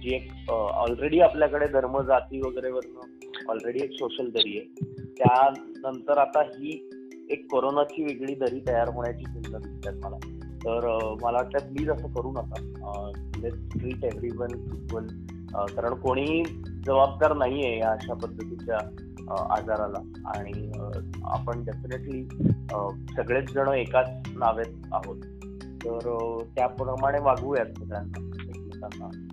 [0.01, 4.85] जी एक ऑलरेडी आपल्याकडे धर्म जाती वगैरे वरनं ऑलरेडी एक सोशल दरी आहे.
[5.17, 6.92] त्यानंतर आता ही
[7.29, 10.17] एक कोरोनाची वेगळी दरी तयार होण्याची चिंता दिसतात मला.
[10.65, 13.11] तर मला वाटतं प्लीज असं करू नका.
[13.51, 15.07] ट्रीट एव्हरी वन इक्वल
[15.55, 16.43] कारण कोणीही
[16.85, 18.77] जबाबदार नाहीये या अशा पद्धतीच्या
[19.49, 20.31] आजाराला.
[20.35, 20.71] आणि
[21.23, 22.25] आपण डेफिनेटली
[23.15, 24.05] सगळेच जण एकाच
[24.37, 25.17] नावेत आहोत.
[25.85, 29.32] तर त्याप्रमाणे वागूयात सगळ्यांना एकमेकांना.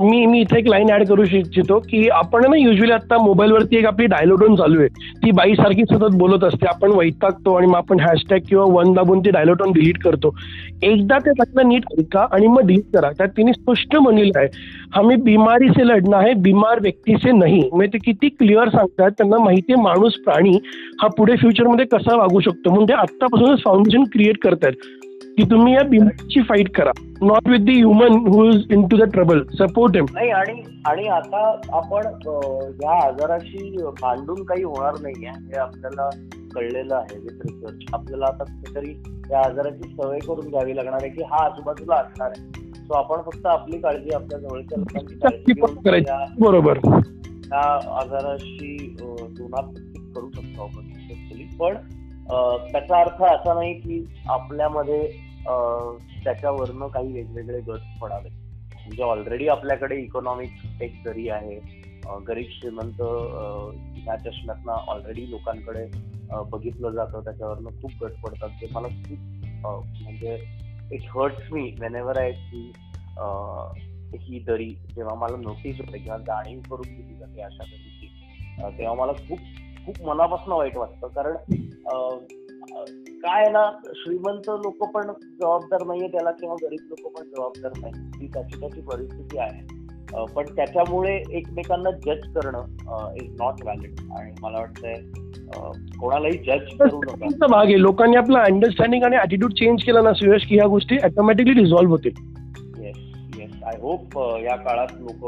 [0.00, 3.86] मी मी इथे एक लाईन ऍड करू इच्छितो की आपण ना युजली आता मोबाईलवरती एक
[3.86, 4.88] आपली डायलोटोन चालू आहे.
[5.24, 6.66] ती बाई सारखी सतत बोलत असते.
[6.66, 10.34] आपण वैतागतो आणि मग आपण हॅशटॅग किंवा वन दाबून ती डायलोटोन डिलीट करतो.
[10.82, 13.10] एकदा ते त्यातलं नीट ऐका आणि मग डिलीट करा.
[13.10, 14.48] त्यात तिने स्पष्ट म्हणलेलं आहे.
[14.94, 17.68] हमी बिमारी से लढणं आहे बिमार व्यक्ती से नाही.
[17.72, 20.58] म्हणजे ते किती क्लिअर सांगतात त्यांना माहिती आहे माणूस प्राणी
[21.02, 22.70] हा पुढे फ्युचरमध्ये कसा वागू शकतो.
[22.70, 24.72] म्हणजे आत्तापासूनच फाउंडेशन क्रिएट करतायत.
[25.22, 26.90] की तुम्ही या बिमारीची फाईट करा.
[27.22, 31.60] Not with the human who is into the trouble support him नाही आणि आणि आता
[31.72, 32.06] आपण
[32.82, 36.08] या आजाराशी भांडून काही होणार नाही हे आपल्याला
[36.54, 41.22] कळलेलं आहे विथ रिसर्च आपल्याला आता कुठेतरी या आजाराची सवय करून घ्यावी लागणार आहे की
[41.22, 42.50] हा आजूबाजूला असणार आहे.
[42.74, 46.00] सो आपण फक्त आपली काळजी आपल्या जवळच्या लोकांची
[46.40, 46.78] बरोबर.
[46.78, 49.80] त्या आजाराशी दोनात
[50.14, 50.88] करू शकतो आपण
[51.60, 51.74] पण
[52.28, 55.06] त्याचा अर्थ असा नाही की आपल्यामध्ये
[56.24, 58.28] त्याच्यावरनं काही वेगवेगळे गट पडावे.
[58.28, 61.58] म्हणजे ऑलरेडी आपल्याकडे इकॉनॉमिक एक जरी आहे
[62.26, 63.00] गरीब श्रीमंत
[63.96, 65.84] ह्या चष्म्यातनं ऑलरेडी लोकांकडे
[66.50, 68.48] बघितलं जातं त्याच्यावरनं खूप गट पडतात.
[68.60, 70.34] ते मला खूप म्हणजे
[70.92, 71.62] it hurts me
[71.96, 72.70] whenever I see
[74.22, 74.68] ही दरी.
[74.94, 79.38] जेव्हा मला नोटीस होते किंवा जाणीव करून दिली जाते अशा दरीची तेव्हा मला खूप
[79.86, 81.06] खूप मनापासून वाईट वाटतं.
[81.08, 81.36] कारण
[83.22, 88.26] काय ना श्रीमंत लोक पण जबाबदार नाहीये त्याला किंवा गरीब लोक पण जबाबदार नाही ती
[88.34, 89.80] त्याची त्याची परिस्थिती आहे.
[90.34, 94.96] पण त्याच्यामुळे एकमेकांना जज करणं इज नॉट व्हॅलिड आणि मला वाटतंय
[96.00, 97.46] कोणालाही जज करू नका.
[97.46, 97.80] भाग आहे.
[97.80, 102.12] लोकांनी आपला अंडरस्टँडिंग आणि ऍटिट्यूड चेंज केला ना सुयश की ह्या गोष्टी ऑटोमॅटिकली रिझॉल्व्ह होतील.
[102.84, 102.96] येस
[103.38, 105.24] येस आय होप या काळात लोक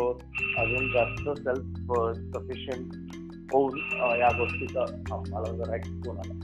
[0.58, 1.92] अजून जास्त सेल्फ
[2.34, 3.03] सफिशियंट
[3.52, 3.78] होऊन
[4.20, 6.34] या गोष्टीचा मला जरा फोन आला.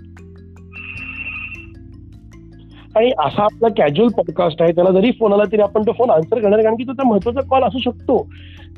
[2.96, 6.40] आणि असा आपला कॅज्युअल पॉडकास्ट आहे त्याला जरी फोन आला तरी आपण तो फोन आन्सर
[6.40, 8.28] करणार कारण की तो महत्त्वाचा कॉल असू शकतो.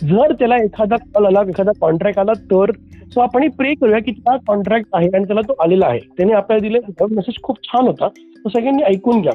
[0.02, 2.70] जर त्याला एखादा कॉल आला एखादा कॉन्ट्रॅक्ट आला तर
[3.12, 6.00] सो आपण प्रे करूया की त्या कॉन्ट्रॅक्ट आहे आणि त्याला तो आलेला आहे.
[6.16, 6.78] त्याने आपल्याला दिले
[7.14, 8.08] मेसेज खूप छान होता.
[8.08, 9.32] तो सगळ्यांनी ऐकून घ्या.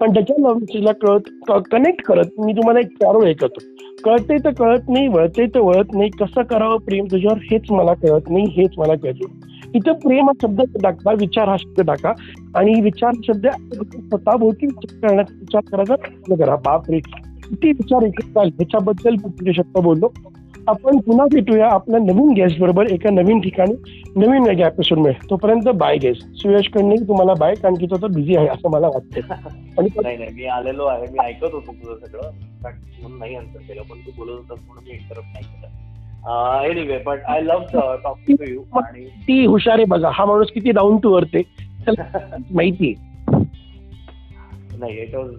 [0.00, 3.60] पण त्याच्या लव्ह मेसेजला कळत कनेक्ट करत मी तुम्हाला एक चार वेळ करतो.
[4.04, 8.30] कळते तर कळत नाही वळते तर वळत नाही कसं करावं प्रेम तुझ्यावर हेच मला कळत
[8.30, 9.24] नाही हेच मला कळत
[9.74, 12.12] इथं प्रेम हा शब्द टाका विचार हा शब्द टाका
[12.54, 15.94] आणि विचार शब्द स्वतःभोवती विचार करण्याचा विचार करायचा
[16.36, 19.14] करा बाप रे किती विचार एकत्र ह्याच्याबद्दल
[19.52, 20.08] शब्द बोललो
[20.68, 23.74] आपण पुन्हा भेटूया आपल्या नवीन गेस्ट बरोबर एका नवीन ठिकाणी
[24.16, 28.06] नवीन वेगळ्या एपिसोड मिळेल तोपर्यंत बाय गेस्ट सुयश कडने तुम्हाला बाय कारण की तो तर
[28.06, 31.06] बिझी आहे असं मला वाटतं आणि नाही नाही मी आलेलो आहे.
[31.06, 32.30] मी ऐकत होतो तुझं सगळं.
[32.62, 36.70] म्हणून नाही आन्सर केलं पण तू बोलत होतास म्हणून मी इंटरप्ट नाही केलं.
[36.70, 40.10] Anyway but I love talking to you आणि ती हुशार आहे बघा.
[40.12, 41.68] हा माणूस किती डाऊन टू अर्थ आहे.
[42.54, 42.94] माहिती
[44.78, 45.30] नाही it was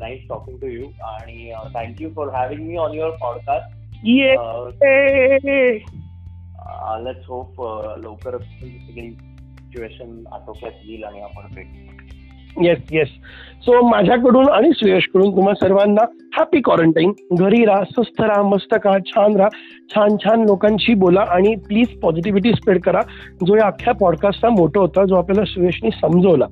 [0.00, 4.34] nice talking to you आणि thank you for having me on your podcast yeah
[7.04, 7.60] let's hope
[8.02, 12.64] लवकरच सगळी सिच्युएशन आटोक्यात येईल आणि आपण भेटू.
[12.64, 13.08] येस येस
[13.64, 16.04] सो माझ्याकडून आणि सुयशकडून तुम्हा सर्वांना
[16.36, 19.48] हॅपी क्वारंटाईन घरी राहा स्वस्थ राहा मस्त का छान राहा.
[19.94, 23.00] छान छान लोकांशी बोला आणि प्लीज पॉझिटिव्हिटी स्प्रेड करा.
[23.46, 26.46] जो या अख्ख्या पॉडकास्टचा मोठं होता जो आपल्याला सुयशनी समजवला.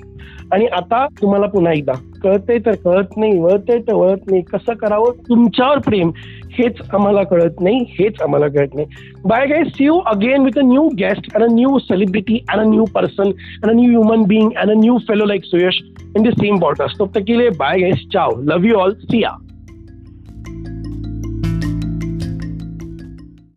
[0.53, 5.13] आणि आता तुम्हाला पुन्हा एकदा कळते तर कळत नाही वळते तर वळत नाही कसं करावं?
[5.29, 6.11] तुमच्यावर प्रेम.
[6.59, 8.87] हेच आम्हाला कळत नाही, हेच आम्हाला कळत नाही.
[9.25, 12.65] Bye guy see you again with a new guest and a new celebrity and a
[12.65, 15.81] new person and a new human being and a new fellow like Suyash
[16.17, 19.23] in the same podcast तब तक के लिए bye guys ciao love you all see
[19.23, 19.37] ya